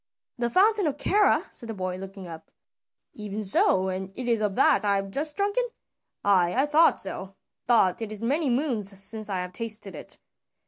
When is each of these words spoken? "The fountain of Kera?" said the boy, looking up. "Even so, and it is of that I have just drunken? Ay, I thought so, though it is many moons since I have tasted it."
"The 0.39 0.49
fountain 0.49 0.87
of 0.87 0.97
Kera?" 0.97 1.45
said 1.53 1.69
the 1.69 1.75
boy, 1.75 1.97
looking 1.97 2.27
up. 2.27 2.49
"Even 3.13 3.43
so, 3.43 3.89
and 3.89 4.11
it 4.15 4.27
is 4.27 4.41
of 4.41 4.55
that 4.55 4.83
I 4.83 4.95
have 4.95 5.11
just 5.11 5.35
drunken? 5.35 5.65
Ay, 6.25 6.55
I 6.57 6.65
thought 6.65 6.99
so, 6.99 7.35
though 7.67 7.93
it 7.99 8.11
is 8.11 8.23
many 8.23 8.49
moons 8.49 8.99
since 8.99 9.29
I 9.29 9.37
have 9.41 9.51
tasted 9.53 9.93
it." 9.93 10.17